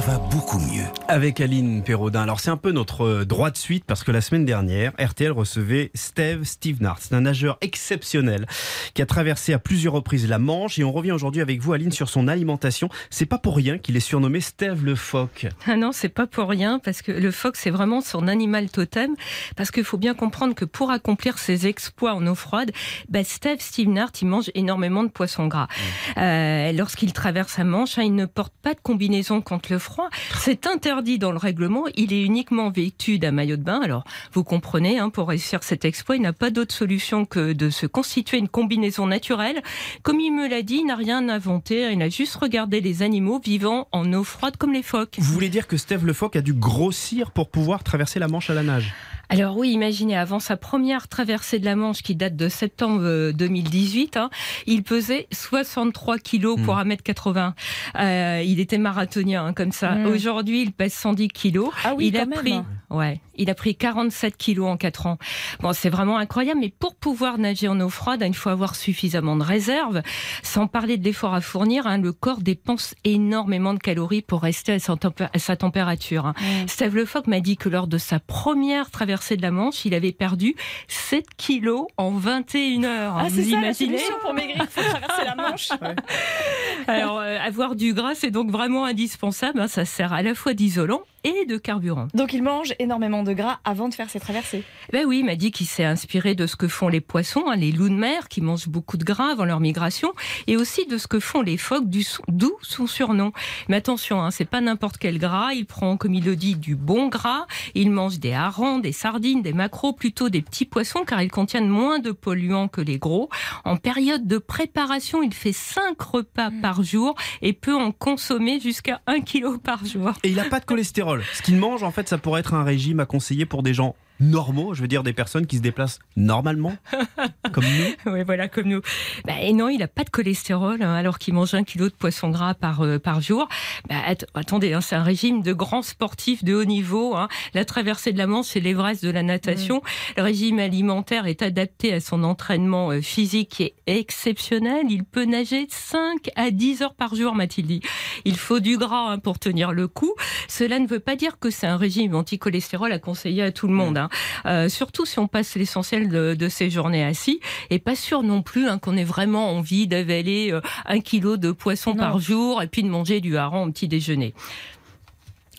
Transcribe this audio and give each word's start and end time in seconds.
Ça 0.00 0.12
va 0.12 0.18
beaucoup 0.18 0.58
mieux. 0.58 0.84
Avec 1.08 1.42
Aline 1.42 1.82
Perraudin. 1.82 2.22
Alors 2.22 2.40
c'est 2.40 2.48
un 2.48 2.56
peu 2.56 2.72
notre 2.72 3.02
euh, 3.04 3.24
droit 3.26 3.50
de 3.50 3.58
suite 3.58 3.84
parce 3.84 4.02
que 4.02 4.10
la 4.10 4.22
semaine 4.22 4.46
dernière, 4.46 4.92
RTL 4.98 5.30
recevait 5.30 5.90
Steve 5.94 6.44
Stevenart. 6.44 7.00
C'est 7.00 7.14
un 7.14 7.20
nageur 7.20 7.58
exceptionnel 7.60 8.46
qui 8.94 9.02
a 9.02 9.06
traversé 9.06 9.52
à 9.52 9.58
plusieurs 9.58 9.92
reprises 9.92 10.26
la 10.26 10.38
Manche 10.38 10.78
et 10.78 10.84
on 10.84 10.92
revient 10.92 11.12
aujourd'hui 11.12 11.42
avec 11.42 11.60
vous 11.60 11.74
Aline 11.74 11.92
sur 11.92 12.08
son 12.08 12.28
alimentation. 12.28 12.88
C'est 13.10 13.26
pas 13.26 13.36
pour 13.36 13.54
rien 13.54 13.76
qu'il 13.76 13.94
est 13.94 14.00
surnommé 14.00 14.40
Steve 14.40 14.86
le 14.86 14.94
phoque. 14.94 15.48
Ah 15.66 15.76
non, 15.76 15.92
c'est 15.92 16.08
pas 16.08 16.26
pour 16.26 16.48
rien 16.48 16.78
parce 16.78 17.02
que 17.02 17.12
le 17.12 17.30
phoque 17.30 17.56
c'est 17.56 17.70
vraiment 17.70 18.00
son 18.00 18.26
animal 18.26 18.70
totem 18.70 19.14
parce 19.54 19.70
qu'il 19.70 19.84
faut 19.84 19.98
bien 19.98 20.14
comprendre 20.14 20.54
que 20.54 20.64
pour 20.64 20.90
accomplir 20.90 21.36
ses 21.36 21.66
exploits 21.66 22.14
en 22.14 22.26
eau 22.26 22.34
froide, 22.34 22.72
bah, 23.10 23.22
Steve 23.22 23.60
Stevenart 23.60 24.12
il 24.22 24.28
mange 24.28 24.50
énormément 24.54 25.04
de 25.04 25.10
poissons 25.10 25.46
gras. 25.46 25.68
Euh, 26.16 26.72
Lorsqu'il 26.72 27.12
traverse 27.12 27.58
la 27.58 27.64
Manche, 27.64 27.98
hein, 27.98 28.02
il 28.02 28.14
ne 28.14 28.24
porte 28.24 28.54
pas 28.62 28.72
de 28.72 28.80
combinaison 28.80 29.42
contre 29.42 29.70
le 29.70 29.78
froid. 29.78 29.89
C'est 30.36 30.66
interdit 30.66 31.18
dans 31.18 31.32
le 31.32 31.38
règlement. 31.38 31.84
Il 31.96 32.12
est 32.12 32.22
uniquement 32.22 32.70
vêtu 32.70 33.18
d'un 33.18 33.32
maillot 33.32 33.56
de 33.56 33.62
bain. 33.62 33.80
Alors, 33.82 34.04
vous 34.32 34.44
comprenez, 34.44 34.98
hein, 34.98 35.10
pour 35.10 35.28
réussir 35.28 35.62
cet 35.62 35.84
exploit, 35.84 36.16
il 36.16 36.22
n'a 36.22 36.32
pas 36.32 36.50
d'autre 36.50 36.74
solution 36.74 37.24
que 37.24 37.52
de 37.52 37.70
se 37.70 37.86
constituer 37.86 38.38
une 38.38 38.48
combinaison 38.48 39.06
naturelle. 39.06 39.62
Comme 40.02 40.20
il 40.20 40.30
me 40.30 40.48
l'a 40.48 40.62
dit, 40.62 40.80
il 40.82 40.86
n'a 40.86 40.96
rien 40.96 41.28
inventé. 41.28 41.92
Il 41.92 42.02
a 42.02 42.08
juste 42.08 42.36
regardé 42.36 42.80
les 42.80 43.02
animaux 43.02 43.40
vivant 43.42 43.88
en 43.92 44.12
eau 44.12 44.24
froide 44.24 44.56
comme 44.56 44.72
les 44.72 44.82
phoques. 44.82 45.16
Vous 45.18 45.32
voulez 45.32 45.48
dire 45.48 45.66
que 45.66 45.76
Steve 45.76 46.06
le 46.06 46.12
phoque 46.12 46.36
a 46.36 46.42
dû 46.42 46.54
grossir 46.54 47.30
pour 47.30 47.50
pouvoir 47.50 47.84
traverser 47.84 48.18
la 48.18 48.28
Manche 48.28 48.50
à 48.50 48.54
la 48.54 48.62
nage? 48.62 48.94
Alors 49.30 49.56
oui, 49.56 49.70
imaginez, 49.70 50.16
avant 50.16 50.40
sa 50.40 50.56
première 50.56 51.06
traversée 51.06 51.60
de 51.60 51.64
la 51.64 51.76
Manche 51.76 52.02
qui 52.02 52.16
date 52.16 52.34
de 52.34 52.48
septembre 52.48 53.02
euh, 53.04 53.32
2018, 53.32 54.16
hein, 54.16 54.28
il 54.66 54.82
pesait 54.82 55.28
63 55.32 56.18
kilos 56.18 56.60
pour 56.60 56.76
1m80. 56.76 57.52
Euh, 57.94 58.42
il 58.44 58.58
était 58.58 58.78
marathonien 58.78 59.46
hein, 59.46 59.52
comme 59.52 59.70
ça. 59.70 59.92
Mm. 59.92 60.06
Aujourd'hui, 60.06 60.62
il 60.62 60.72
pèse 60.72 60.94
110 60.94 61.28
kilos. 61.28 61.70
Ah 61.84 61.94
oui, 61.96 62.08
il 62.08 62.16
a 62.16 62.24
quand 62.24 62.30
même. 62.30 62.38
pris, 62.40 62.60
ouais, 62.90 63.20
il 63.36 63.48
a 63.50 63.54
pris 63.54 63.74
47 63.76 64.36
kilos 64.36 64.68
en 64.68 64.76
4 64.76 65.06
ans. 65.06 65.18
Bon, 65.60 65.72
c'est 65.72 65.88
vraiment 65.90 66.18
incroyable, 66.18 66.60
mais 66.60 66.72
pour 66.76 66.94
pouvoir 66.94 67.38
nager 67.38 67.68
en 67.68 67.80
eau 67.80 67.88
froide, 67.88 68.22
hein, 68.22 68.26
il 68.26 68.34
faut 68.36 68.50
avoir 68.50 68.74
suffisamment 68.76 69.36
de 69.36 69.42
réserves. 69.42 70.02
Sans 70.42 70.66
parler 70.66 70.96
de 70.98 71.04
l'effort 71.04 71.34
à 71.34 71.40
fournir, 71.40 71.86
hein, 71.86 71.98
le 71.98 72.12
corps 72.12 72.40
dépense 72.40 72.94
énormément 73.04 73.74
de 73.74 73.78
calories 73.78 74.22
pour 74.22 74.42
rester 74.42 74.72
à 74.72 74.78
sa, 74.78 74.94
tempé- 74.94 75.28
à 75.32 75.38
sa 75.38 75.56
température. 75.56 76.26
hein. 76.26 76.34
Steve 76.66 76.94
Le 76.96 77.04
Foc 77.04 77.26
m'a 77.26 77.40
dit 77.40 77.56
que 77.56 77.68
lors 77.68 77.86
de 77.86 77.98
sa 77.98 78.20
première 78.20 78.90
traversée 78.90 79.36
de 79.36 79.42
la 79.42 79.50
Manche, 79.50 79.84
il 79.84 79.94
avait 79.94 80.12
perdu 80.12 80.54
7 80.88 81.24
kilos 81.36 81.86
en 81.96 82.10
21 82.10 82.84
heures. 82.84 83.16
Ah, 83.18 83.26
Vous 83.28 83.36
c'est 83.36 83.50
ça 83.50 83.60
la 83.60 83.74
solution 83.74 84.14
pour 84.22 84.34
maigrir, 84.34 84.56
il 84.60 84.66
faut 84.66 84.82
traverser 84.88 85.24
la 85.24 85.34
Manche. 85.36 85.68
Alors, 86.86 87.18
euh, 87.18 87.38
avoir 87.38 87.74
du 87.76 87.94
gras, 87.94 88.14
c'est 88.14 88.30
donc 88.30 88.50
vraiment 88.50 88.84
indispensable. 88.84 89.60
hein. 89.60 89.68
Ça 89.68 89.84
sert 89.84 90.12
à 90.12 90.22
la 90.22 90.34
fois 90.34 90.54
d'isolant 90.54 91.02
et 91.24 91.44
de 91.46 91.56
carburant. 91.56 92.08
Donc 92.14 92.32
il 92.32 92.42
mange 92.42 92.74
énormément 92.78 93.22
de 93.22 93.32
gras 93.32 93.60
avant 93.64 93.88
de 93.88 93.94
faire 93.94 94.08
ses 94.08 94.20
traversées. 94.20 94.64
Ben 94.92 95.04
oui, 95.06 95.18
il 95.20 95.24
m'a 95.24 95.36
dit 95.36 95.50
qu'il 95.50 95.66
s'est 95.66 95.84
inspiré 95.84 96.34
de 96.34 96.46
ce 96.46 96.56
que 96.56 96.68
font 96.68 96.88
les 96.88 97.00
poissons, 97.00 97.44
hein, 97.48 97.56
les 97.56 97.72
loups 97.72 97.88
de 97.88 97.94
mer 97.94 98.28
qui 98.28 98.40
mangent 98.40 98.68
beaucoup 98.68 98.96
de 98.96 99.04
gras 99.04 99.32
avant 99.32 99.44
leur 99.44 99.60
migration, 99.60 100.12
et 100.46 100.56
aussi 100.56 100.86
de 100.86 100.98
ce 100.98 101.06
que 101.06 101.20
font 101.20 101.42
les 101.42 101.56
phoques, 101.56 101.88
d'où 101.88 102.52
son 102.62 102.86
surnom. 102.86 103.32
Mais 103.68 103.76
attention, 103.76 104.22
hein, 104.22 104.30
c'est 104.30 104.44
pas 104.44 104.60
n'importe 104.60 104.98
quel 104.98 105.18
gras. 105.18 105.52
Il 105.52 105.66
prend, 105.66 105.96
comme 105.96 106.14
il 106.14 106.24
le 106.24 106.36
dit, 106.36 106.56
du 106.56 106.76
bon 106.76 107.08
gras. 107.08 107.46
Il 107.74 107.90
mange 107.90 108.18
des 108.18 108.32
harengs, 108.32 108.80
des 108.80 108.92
sardines, 108.92 109.42
des 109.42 109.52
maquereaux, 109.52 109.92
plutôt 109.92 110.28
des 110.28 110.42
petits 110.42 110.64
poissons, 110.64 111.04
car 111.06 111.22
ils 111.22 111.30
contiennent 111.30 111.68
moins 111.68 111.98
de 111.98 112.12
polluants 112.12 112.68
que 112.68 112.80
les 112.80 112.98
gros. 112.98 113.28
En 113.64 113.76
période 113.76 114.26
de 114.26 114.38
préparation, 114.38 115.22
il 115.22 115.34
fait 115.34 115.52
5 115.52 116.00
repas 116.00 116.50
par 116.62 116.82
jour 116.82 117.14
et 117.42 117.52
peut 117.52 117.74
en 117.74 117.92
consommer 117.92 118.60
jusqu'à 118.60 119.00
1 119.06 119.20
kg 119.20 119.58
par 119.58 119.84
jour. 119.84 120.12
Et 120.22 120.30
il 120.30 120.36
n'a 120.36 120.44
pas 120.44 120.60
de 120.60 120.64
cholestérol. 120.64 121.09
Ce 121.34 121.42
qu'il 121.42 121.56
mange, 121.56 121.82
en 121.82 121.90
fait, 121.90 122.08
ça 122.08 122.18
pourrait 122.18 122.40
être 122.40 122.54
un 122.54 122.64
régime 122.64 123.00
à 123.00 123.06
conseiller 123.06 123.46
pour 123.46 123.62
des 123.62 123.74
gens 123.74 123.94
normaux, 124.20 124.74
je 124.74 124.82
veux 124.82 124.88
dire 124.88 125.02
des 125.02 125.12
personnes 125.12 125.46
qui 125.46 125.56
se 125.56 125.62
déplacent 125.62 125.98
normalement, 126.16 126.76
comme 127.52 127.64
nous. 127.64 128.12
Oui, 128.12 128.22
voilà, 128.24 128.48
comme 128.48 128.66
nous. 128.68 128.80
Bah, 129.24 129.34
et 129.40 129.52
non, 129.52 129.68
il 129.68 129.78
n'a 129.78 129.88
pas 129.88 130.04
de 130.04 130.10
cholestérol, 130.10 130.82
hein, 130.82 130.94
alors 130.94 131.18
qu'il 131.18 131.34
mange 131.34 131.54
un 131.54 131.64
kilo 131.64 131.88
de 131.88 131.94
poisson 131.94 132.28
gras 132.30 132.54
par, 132.54 132.82
euh, 132.82 132.98
par 132.98 133.20
jour. 133.20 133.48
Bah, 133.88 133.96
att- 134.06 134.26
attendez, 134.34 134.72
hein, 134.74 134.80
c'est 134.80 134.96
un 134.96 135.02
régime 135.02 135.42
de 135.42 135.52
grands 135.52 135.82
sportifs 135.82 136.44
de 136.44 136.54
haut 136.54 136.64
niveau. 136.64 137.16
hein. 137.16 137.28
La 137.54 137.64
traversée 137.64 138.12
de 138.12 138.18
la 138.18 138.26
Manche, 138.26 138.46
c'est 138.48 138.60
l'Everest 138.60 139.04
de 139.04 139.10
la 139.10 139.22
natation. 139.22 139.82
Le 140.16 140.22
régime 140.22 140.58
alimentaire 140.58 141.26
est 141.26 141.42
adapté 141.42 141.92
à 141.94 142.00
son 142.00 142.22
entraînement 142.24 142.90
euh, 142.90 143.00
physique 143.00 143.48
qui 143.50 143.62
est 143.64 143.74
exceptionnel. 143.86 144.86
Il 144.90 145.04
peut 145.04 145.24
nager 145.24 145.66
5 145.70 146.28
à 146.36 146.50
10 146.50 146.82
heures 146.82 146.94
par 146.94 147.14
jour, 147.14 147.34
m'a-t-il 147.34 147.66
dit. 147.66 147.80
Il 148.26 148.36
faut 148.36 148.60
du 148.60 148.76
gras 148.76 149.12
hein, 149.12 149.18
pour 149.18 149.38
tenir 149.38 149.72
le 149.72 149.88
coup. 149.88 150.12
Cela 150.48 150.78
ne 150.78 150.86
veut 150.86 151.00
pas 151.00 151.16
dire 151.16 151.38
que 151.38 151.48
c'est 151.50 151.66
un 151.66 151.76
régime 151.78 152.14
anti-cholestérol 152.14 152.92
à 152.92 152.98
conseiller 152.98 153.42
à 153.42 153.52
tout 153.52 153.66
le 153.66 153.72
monde. 153.74 153.96
hein. 153.96 154.08
Euh, 154.46 154.68
surtout 154.68 155.06
si 155.06 155.18
on 155.18 155.26
passe 155.28 155.54
l'essentiel 155.56 156.08
de, 156.08 156.34
de 156.34 156.48
ses 156.48 156.70
journées 156.70 157.04
assis. 157.04 157.40
Et 157.70 157.78
pas 157.78 157.94
sûr 157.96 158.22
non 158.22 158.42
plus 158.42 158.68
hein, 158.68 158.78
qu'on 158.78 158.96
ait 158.96 159.04
vraiment 159.04 159.50
envie 159.56 159.86
d'avaler 159.86 160.50
euh, 160.52 160.60
un 160.86 161.00
kilo 161.00 161.36
de 161.36 161.52
poisson 161.52 161.90
Non. 161.90 161.96
par 161.98 162.18
jour 162.18 162.62
et 162.62 162.66
puis 162.66 162.82
de 162.82 162.88
manger 162.88 163.20
du 163.20 163.36
hareng 163.36 163.66
au 163.68 163.70
petit 163.70 163.88
déjeuner. 163.88 164.34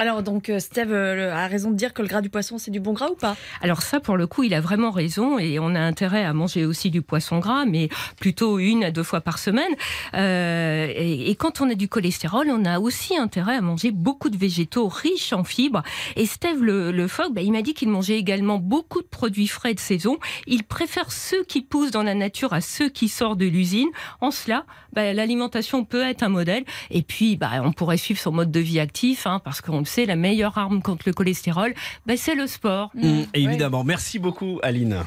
Alors 0.00 0.22
donc 0.22 0.48
euh, 0.48 0.60
Steve 0.60 0.94
euh, 0.94 1.30
a 1.34 1.46
raison 1.46 1.70
de 1.70 1.76
dire 1.76 1.92
que 1.92 2.00
le 2.00 2.08
gras 2.08 2.22
du 2.22 2.30
poisson 2.30 2.56
c'est 2.56 2.70
du 2.70 2.80
bon 2.80 2.94
gras 2.94 3.10
ou 3.10 3.16
pas? 3.16 3.36
Alors 3.60 3.82
ça, 3.82 4.00
pour 4.00 4.16
le 4.16 4.26
coup, 4.26 4.44
il 4.44 4.54
a 4.54 4.60
vraiment 4.62 4.90
raison 4.90 5.38
et 5.38 5.58
on 5.58 5.74
a 5.74 5.78
intérêt 5.78 6.24
à 6.24 6.32
manger 6.32 6.64
aussi 6.64 6.88
du 6.88 7.02
poisson 7.02 7.38
gras, 7.38 7.66
mais 7.66 7.90
plutôt 8.18 8.58
une 8.58 8.82
à 8.82 8.90
deux 8.90 9.02
fois 9.02 9.20
par 9.20 9.38
semaine. 9.38 9.74
Euh, 10.14 10.90
et, 10.96 11.34
quand 11.34 11.60
on 11.60 11.68
a 11.68 11.74
du 11.74 11.86
cholestérol, 11.86 12.48
on 12.50 12.64
a 12.64 12.80
aussi 12.80 13.14
intérêt 13.14 13.56
à 13.56 13.60
manger 13.60 13.90
beaucoup 13.90 14.30
de 14.30 14.38
végétaux 14.38 14.88
riches 14.88 15.34
en 15.34 15.44
fibres. 15.44 15.82
Et 16.16 16.24
Steve 16.24 16.62
le, 16.62 16.92
le 16.92 17.06
phoque, 17.06 17.34
bah, 17.34 17.42
il 17.42 17.52
m'a 17.52 17.60
dit 17.60 17.74
qu'il 17.74 17.90
mangeait 17.90 18.18
également 18.18 18.56
beaucoup 18.56 19.02
de 19.02 19.06
produits 19.06 19.48
frais 19.48 19.74
de 19.74 19.80
saison. 19.80 20.18
Il 20.46 20.64
préfère 20.64 21.12
ceux 21.12 21.44
qui 21.44 21.60
poussent 21.60 21.90
dans 21.90 22.02
la 22.02 22.14
nature 22.14 22.54
à 22.54 22.62
ceux 22.62 22.88
qui 22.88 23.08
sortent 23.08 23.38
de 23.38 23.46
l'usine. 23.46 23.88
En 24.22 24.30
cela, 24.30 24.64
bah, 24.94 25.12
l'alimentation 25.12 25.84
peut 25.84 26.02
être 26.02 26.22
un 26.22 26.30
modèle. 26.30 26.64
Et 26.90 27.02
puis, 27.02 27.36
bah, 27.36 27.50
on 27.62 27.72
pourrait 27.72 27.98
suivre 27.98 28.20
son 28.20 28.32
mode 28.32 28.50
de 28.50 28.60
vie 28.60 28.80
actif, 28.80 29.26
hein, 29.26 29.42
parce 29.44 29.60
qu'on 29.60 29.84
sait, 29.90 30.06
la 30.06 30.16
meilleure 30.16 30.56
arme 30.56 30.82
contre 30.82 31.04
le 31.06 31.12
cholestérol, 31.12 31.74
bah, 32.06 32.14
c'est 32.16 32.34
le 32.34 32.46
sport. 32.46 32.90
Mmh, 32.94 33.22
évidemment. 33.34 33.84
Merci 33.84 34.18
beaucoup, 34.18 34.58
Aline. 34.62 35.04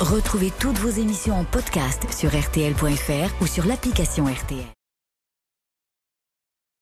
Retrouvez 0.00 0.50
toutes 0.58 0.78
vos 0.78 0.88
émissions 0.88 1.34
en 1.34 1.44
podcast 1.44 2.06
sur 2.12 2.30
RTL.fr 2.30 3.42
ou 3.42 3.46
sur 3.46 3.66
l'application 3.66 4.24
RTL. 4.24 4.79